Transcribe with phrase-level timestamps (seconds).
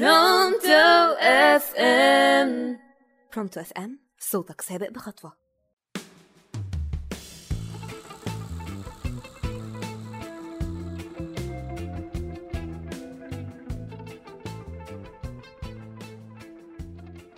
[0.00, 2.78] برونتو FM
[3.34, 5.32] برونتو FM صوتك سابق بخطوة.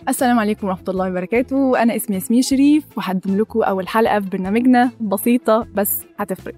[0.09, 1.81] السلام عليكم ورحمة الله وبركاته.
[1.81, 4.91] أنا اسمي ياسمين شريف وهقدم لكم أول حلقة في برنامجنا.
[5.01, 6.55] بسيطة بس هتفرق.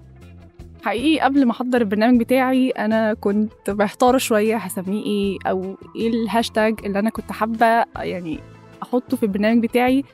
[0.84, 6.80] حقيقي قبل ما أحضر البرنامج بتاعي أنا كنت محتارة شوية هسميه إيه أو إيه الهاشتاج
[6.84, 8.38] اللي أنا كنت حابة يعني
[8.82, 10.04] أحطه في البرنامج بتاعي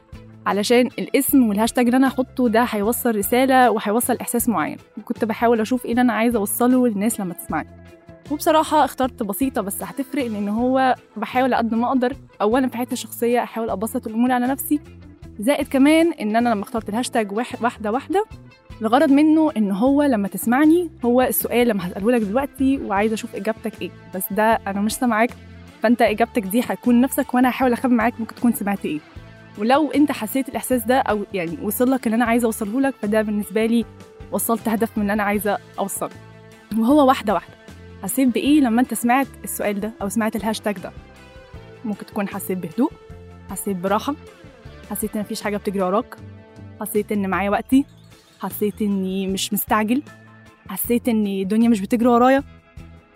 [0.47, 4.79] علشان الاسم والهاشتاج اللي أنا هحطه ده هيوصل رسالة وهيوصل إحساس معين.
[5.05, 7.69] كنت بحاول أشوف إيه اللي أنا عايزة أوصله للناس لما تسمعني.
[8.31, 13.43] وبصراحة اخترت بسيطة بس هتفرق لأن هو بحاول قد ما أقدر أولا في حياتي الشخصية
[13.43, 14.81] أحاول أبسط الأمور على نفسي
[15.39, 18.25] زائد كمان إن أنا لما اخترت الهاشتاج واحد واحدة واحدة
[18.81, 23.83] الغرض منه إن هو لما تسمعني هو السؤال لما هسأله لك دلوقتي وعايزة أشوف إجابتك
[23.83, 23.91] إيه.
[24.15, 25.31] بس ده أنا مش سامعاك
[25.83, 29.01] فأنت إجابتك دي هتكون نفسك وأنا هحاول أخمن معاك ممكن تكون سمعت إيه.
[29.59, 33.23] ولو أنت حسيت الإحساس ده أو يعني وصل لك اللي أنا عايزة أوصله لك فده
[33.23, 33.85] بالنسبة لي
[34.33, 36.11] وصلت هدف من اللي أنا عايزة أوصله.
[36.79, 37.55] وهو واحدة واحدة.
[38.03, 40.93] حسيت بإيه لما أنت سمعت السؤال ده أو سمعت الهاشتاج ده؟
[41.85, 42.91] ممكن تكون حسيت بهدوء
[43.51, 44.15] حسيت براحة
[44.91, 46.17] حسيت إن مفيش حاجة بتجري وراك
[46.81, 47.85] حسيت إن معايا وقتي.
[48.41, 50.03] حسيت إني مش مستعجل
[50.69, 52.43] حسيت إن الدنيا مش بتجري ورايا.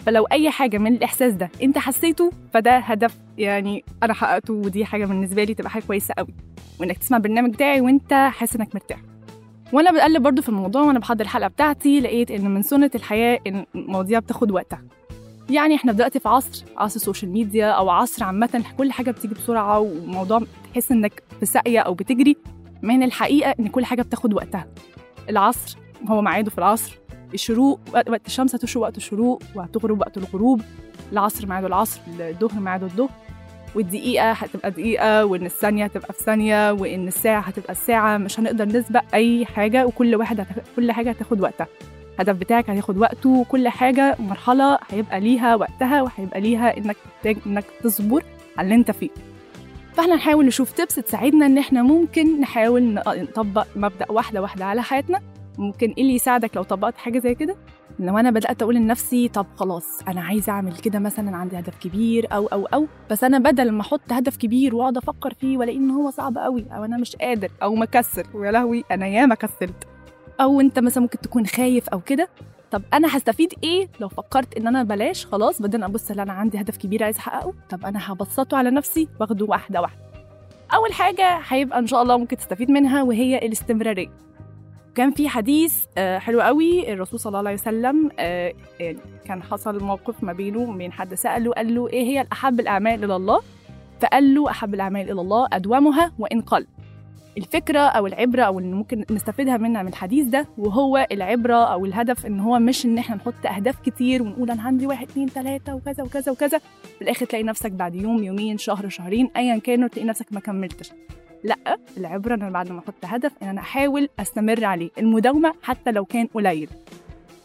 [0.07, 5.05] فلو أي حاجة من الإحساس ده أنت حسيته فده هدف يعني أنا حققته ودي حاجة
[5.07, 6.35] بالنسبة لي تبقى حاجة كويسة قوي
[6.81, 8.99] وإنك تسمع البرنامج بتاعي وأنت حاسس إنك مرتاح.
[9.73, 13.67] وأنا بقلب برضو في الموضوع وأنا بحضر الحلقة بتاعتي لقيت إن من سنة الحياة إن
[13.75, 14.83] المواضيع بتاخد وقتها.
[15.51, 19.34] يعني إحنا دلوقتي في عصر عصر ال social media أو عصر عامة كل حاجة بتيجي
[19.34, 22.37] بسرعة وموضوع تحس إنك في ساقية أو بتجري.
[22.83, 24.67] من الحقيقة إن كل حاجة بتاخد وقتها.
[25.31, 25.78] العصر
[26.09, 26.98] هو ميعاده في العصر.
[27.34, 30.62] الشروق وقت الشمس هتشرق وقت الشروق وهتغرب وقت الغروب.
[31.12, 33.09] العصر ميعاده العصر الظهر ميعاده الظهر.
[33.75, 38.19] والدقيقة هتبقى دقيقة وإن الثانية هتبقى في ثانية وإن الساعة هتبقى الساعة.
[38.19, 40.55] مش هنقدر نسبق أي حاجة وكل واحد هتخ...
[40.77, 41.66] كل حاجة هتاخد وقتها.
[42.15, 47.65] الهدف بتاعك هياخد وقته وكل حاجة مرحلة هيبقى ليها وقتها وهيبقى ليها إنك تحتاج إنك
[47.82, 48.25] تصبر
[48.59, 49.10] على اللي أنت فيه.
[49.95, 55.21] فاحنا نحاول نشوف تبس تساعدنا إن إحنا ممكن نحاول نطبق مبدأ واحدة واحدة على حياتنا.
[55.59, 57.56] ممكن إيه اللي يساعدك لو طبقت حاجة زي كده؟
[57.99, 62.27] لو أنا بدأت أقول لنفسي طب خلاص أنا عايزه أعمل كده مثلا عندي هدف كبير
[62.33, 65.91] أو أو أو بس أنا بدل ما أحط هدف كبير وأقعد أفكر فيه وألاقي إن
[65.91, 69.84] هو صعب قوي أو أنا مش قادر أو مكسل ويا لهوي أنا ياما كسلت.
[70.41, 72.29] أو أنت مثلا ممكن تكون خايف أو كده
[72.70, 76.60] طب أنا هستفيد إيه؟ لو فكرت إن أنا بلاش خلاص بدل أبص ان أنا عندي
[76.60, 77.54] هدف كبير عايز أحققه.
[77.70, 80.00] طب أنا هبسطه على نفسي واخده واحدة واحدة.
[80.75, 84.08] أول حاجة هيبقى إن شاء الله ممكن تستفيد منها وهي الاستمرارية.
[84.94, 90.32] كان في حديث حلو قوي الرسول صلى الله عليه وسلم يعني كان حصل موقف ما
[90.32, 93.41] بينه وبين حد سأله قال له إيه هي الأحب الأعمال إلى الله؟
[94.00, 96.66] فقال له أحب الأعمال إلى الله أدومها وإن قل
[97.39, 102.27] الفكرة أو العبرة أو اللي ممكن نستفيدها منها من الحديث ده وهو العبرة أو الهدف
[102.27, 106.05] إن هو مش إن إحنا نحط أهداف كتير ونقول أنا عندي واحد اتنين تلاتة وكذا
[106.05, 106.59] وكذا وكذا.
[106.99, 110.93] في الآخر تلاقي نفسك بعد يوم يومين شهر شهرين أيا كانوا تلاقي نفسك ما كملتش.
[111.45, 111.57] لأ
[111.97, 114.91] العبرة إن بعد ما أحط هدف إن أنا أحاول أستمر عليه.
[114.99, 116.69] المداومة حتى لو كان قليل.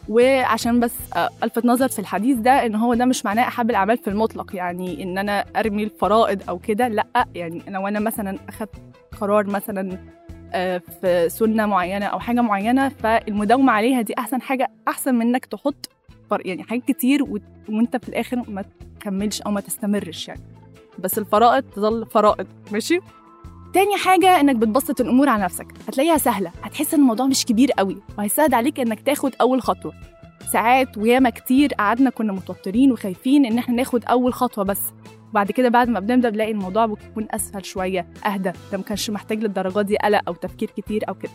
[0.09, 0.93] وعشان بس
[1.43, 5.03] ألفت نظر في الحديث ده إن هو ده مش معناه أحب الأعمال في المطلق يعني
[5.03, 8.71] إن أنا أرمي الفرائض أو كده لأ يعني أنا مثلا أخدت
[9.21, 9.97] قرار مثلا
[11.01, 15.89] في سنة معينة أو حاجة معينة فالمداومة عليها دي أحسن حاجة أحسن من إنك تحط
[16.31, 17.23] يعني حاجات كتير
[17.69, 18.65] وأنت في الآخر ما
[18.99, 20.41] تكملش أو ما تستمرش يعني.
[20.99, 22.99] بس الفرائض تظل فرائض ماشي؟
[23.73, 25.67] تاني حاجة إنك بتبسط الأمور على نفسك.
[25.87, 26.51] هتلاقيها سهلة.
[26.63, 27.97] هتحس إن الموضوع مش كبير قوي.
[28.17, 29.93] وهيساعد عليك إنك تاخد أول خطوة.
[30.51, 34.81] ساعات وياما كتير قعدنا كنا متوترين وخايفين إن إحنا ناخد أول خطوة بس.
[35.35, 38.51] وبعد كده بعد ما بنبدأ بنلاقي الموضوع بيكون أسهل شوية أهدى.
[38.71, 41.31] ده ما كانش محتاج للدرجة دي قلق أو تفكير كتير أو كده.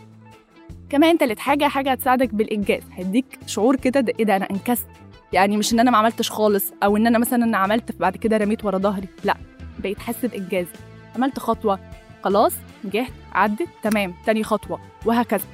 [0.89, 2.83] كمان تالت حاجة حاجة هتساعدك بالإنجاز.
[2.93, 4.87] هيديك شعور كده ده إيه ده أنا أنكست
[5.33, 8.65] يعني مش إن أنا ما عملتش خالص أو إن أنا مثلا عملت بعد كده رميت
[8.65, 9.07] ورا ظهري.
[9.23, 9.37] لأ
[9.79, 10.67] بقيت حاسة بإنجاز.
[11.15, 11.79] عملت خطوة
[12.23, 12.53] خلاص
[12.85, 15.45] نجحت عدت تمام تاني خطوة وهكذا.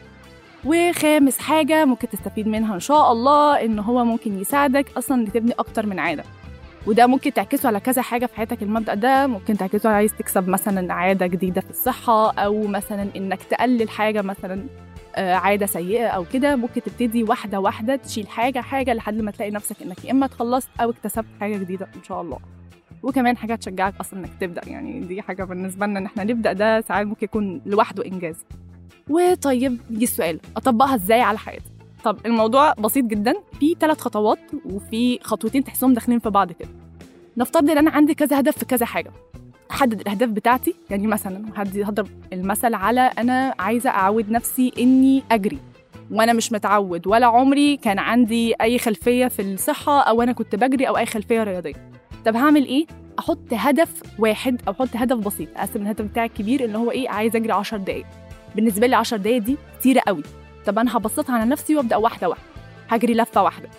[0.66, 5.86] وخامس حاجة ممكن تستفيد منها إن شاء الله إن هو ممكن يساعدك أصلا لتبني أكتر
[5.86, 6.24] من عادة.
[6.88, 10.94] وده ممكن تعكسه على كذا حاجة في حياتك المبدأ ده ممكن تعكسه عايز تكسب مثلا
[10.94, 14.66] عادة جديدة في الصحة أو مثلا إنك تقلل حاجة مثلا
[15.18, 19.76] عادة سيئة أو كده ممكن تبتدي واحدة واحدة تشيل حاجة حاجة لحد ما تلاقي نفسك
[19.82, 22.38] إنك يا إما اتخلصت أو اكتسبت حاجة جديدة إن شاء الله.
[23.04, 26.82] وكمان حاجة تشجعك أصلا إنك تبدأ يعني دي حاجة بالنسبة لنا إن إحنا نبدأ ده
[26.82, 28.36] ساعات ممكن يكون لوحده إنجاز.
[29.10, 31.77] وطيب يجي السؤال أطبقها إزاي على حياتي؟
[32.08, 33.34] طب الموضوع بسيط جدا.
[33.60, 36.70] في ثلاث خطوات وفي خطوتين تحسهم داخلين في بعض كده.
[37.38, 39.12] نفترض إن أنا عندي كذا هدف في كذا حاجة.
[39.72, 40.76] أحدد الأهداف بتاعتي.
[40.90, 45.58] يعني مثلا هدي هضرب المثل على أنا عايزة أعود نفسي إني أجري.
[46.12, 47.08] وأنا مش متعود.
[47.08, 51.44] ولا عمري كان عندي أي خلفية في الصحة أو أنا كنت بجري أو أي خلفية
[51.44, 51.92] رياضية.
[52.26, 52.86] طب هعمل إيه؟
[53.20, 55.50] أحط هدف واحد أو أحط هدف بسيط.
[55.58, 58.06] أقسم الهدف بتاعي الكبير اللي هو إيه؟ عايز أجري 10 دقائق
[58.56, 60.24] بالنسبة لي 10 دقائق دي كتيرة قوي.
[60.68, 62.44] طب أنا هبسطها على نفسي وأبدأ واحدة واحدة.
[62.90, 63.70] هجري لفة واحدة.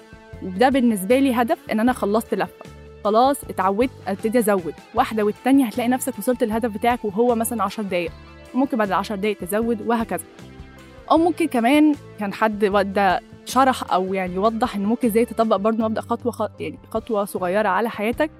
[0.42, 2.64] وده بالنسبة لي هدف إن أنا خلصت لفة.
[3.04, 4.74] خلاص اتعودت ابتدي أزود.
[4.94, 8.12] واحدة والتانية هتلاقي نفسك وصلت للهدف بتاعك وهو مثلا 10 دقائق
[8.54, 10.24] ممكن بعد 10 دقائق تزود وهكذا.
[11.10, 15.84] أو ممكن كمان كان حد ودا شرح أو يعني وضح إن ممكن إزاي تطبق برضه
[15.84, 16.46] مبدأ خطوة خ...
[16.60, 18.30] يعني خطوة صغيرة على حياتك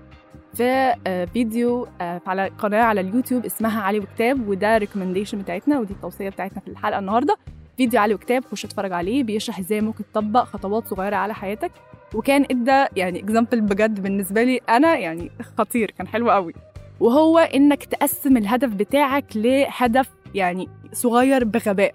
[0.55, 5.93] في آه، فيديو آه، على قناة على اليوتيوب اسمها علي وكتاب وده recommendation بتاعتنا ودي
[5.93, 7.37] التوصية بتاعتنا في الحلقة النهارده.
[7.79, 11.71] فيديو علي وكتاب خش اتفرج عليه بيشرح إزاي ممكن تطبق خطوات صغيرة على حياتك.
[12.15, 16.55] وكان إدى يعني example بجد بالنسبة لي أنا يعني خطير كان حلو قوي.
[17.01, 21.95] وهو إنك تقسم الهدف بتاعك لهدف يعني صغير بغباء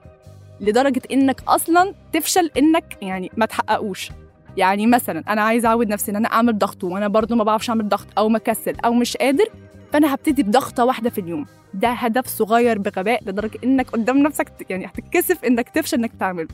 [0.61, 4.11] لدرجة إنك أصلا تفشل إنك يعني ما تحققوش.
[4.57, 7.89] يعني مثلا أنا عايزة أعود نفسي إن أنا أعمل ضغط وأنا برضو ما بعرفش أعمل
[7.89, 9.45] ضغط أو مكسل أو مش قادر.
[9.93, 11.45] فأنا هبتدي بضغطة واحدة في اليوم.
[11.73, 16.47] ده هدف صغير بغباء لدرجة إنك قدام نفسك يعني هتتكسف إنك تفشل إنك تعمله.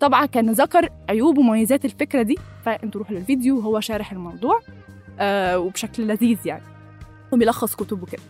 [0.00, 4.60] طبعا كان ذكر عيوب ومميزات الفكرة دي فأنتوا روحوا للفيديو وهو شارح الموضوع
[5.20, 6.62] آه وبشكل لذيذ يعني
[7.32, 8.22] وبيلخص كتب وكده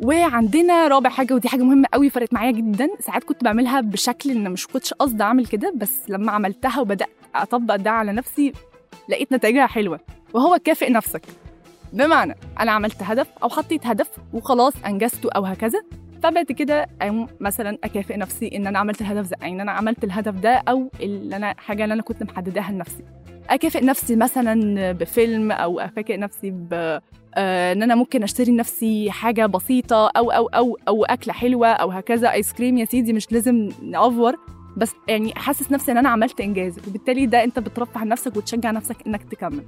[0.00, 4.50] وعندنا رابع حاجة ودي حاجة مهمة قوي فرقت معايا جدا ساعات كنت بعملها بشكل إن
[4.50, 8.52] مش كنتش قصدي أعمل كده بس لما عملتها وبدأت أطبق ده على نفسي
[9.08, 10.00] لقيت نتائجها حلوة
[10.34, 11.22] وهو كافئ نفسك.
[11.92, 15.82] بمعنى أنا عملت هدف أو حطيت هدف وخلاص أنجزته أو هكذا
[16.22, 16.86] فبعد كده
[17.40, 21.36] مثلا أكافئ نفسي إن أنا عملت الهدف ده إن أنا عملت الهدف ده أو اللي
[21.36, 23.04] أنا حاجة اللي أنا كنت محدداها لنفسي.
[23.50, 26.98] أكافئ نفسي مثلا بفيلم أو أكافئ نفسي ب
[27.34, 31.90] آه، إن أنا ممكن أشتري لنفسي حاجة بسيطة أو أو أو أو أكلة حلوة أو
[31.90, 34.36] هكذا آيس كريم يا سيدي مش لازم نأفور
[34.76, 38.96] بس يعني حاسس نفسي إن أنا عملت إنجاز وبالتالي ده أنت بترفع نفسك وتشجع نفسك
[39.06, 39.64] إنك تكمل.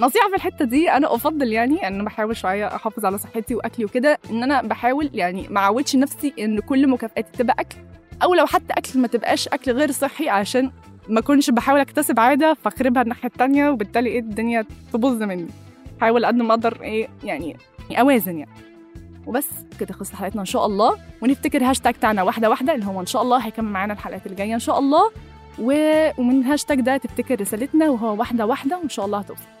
[0.00, 3.84] نصيحة في الحتة دي أنا أفضل يعني إن أنا بحاول شوية أحافظ على صحتي وأكلي
[3.84, 7.76] وكده إن أنا بحاول يعني ما أعودش نفسي إن كل مكافآتي تبقى أكل
[8.22, 10.70] أو لو حتى أكل ما تبقاش أكل غير صحي عشان
[11.08, 15.48] ما أكونش بحاول أكتسب عادة فأخربها الناحية التانية وبالتالي إيه الدنيا تبوظ مني.
[16.00, 17.56] حاول قد ما أقدر إيه يعني
[17.92, 18.50] أوازن يعني.
[19.26, 19.48] وبس
[19.80, 20.96] كده خلصت حلقتنا إن شاء الله.
[21.22, 24.54] ونفتكر هاشتاج بتاعنا واحدة واحدة اللي هو إن شاء الله هيكمل معانا الحلقات اللي جاية
[24.54, 25.10] إن شاء الله.
[25.58, 25.72] و...
[26.18, 29.59] ومن الهاشتاج ده تفتكر رسالتنا وهو واحدة واحدة وإن شاء الله هتوصل.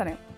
[0.00, 0.29] それ。